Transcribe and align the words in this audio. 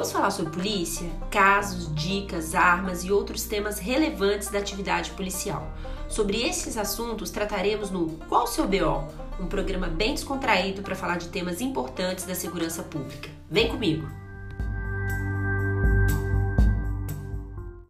Vamos 0.00 0.12
falar 0.12 0.30
sobre 0.30 0.52
polícia, 0.52 1.10
casos, 1.30 1.94
dicas, 1.94 2.54
armas 2.54 3.04
e 3.04 3.12
outros 3.12 3.44
temas 3.44 3.78
relevantes 3.78 4.48
da 4.48 4.58
atividade 4.58 5.10
policial. 5.10 5.70
Sobre 6.08 6.40
esses 6.40 6.78
assuntos 6.78 7.30
trataremos 7.30 7.90
no 7.90 8.08
Qual 8.26 8.46
seu 8.46 8.66
BO? 8.66 9.06
Um 9.38 9.46
programa 9.46 9.88
bem 9.88 10.14
descontraído 10.14 10.80
para 10.80 10.96
falar 10.96 11.18
de 11.18 11.28
temas 11.28 11.60
importantes 11.60 12.24
da 12.24 12.34
segurança 12.34 12.82
pública. 12.82 13.28
Vem 13.50 13.68
comigo! 13.68 14.19